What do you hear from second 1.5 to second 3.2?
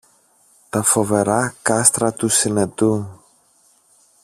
κάστρα του Συνετού.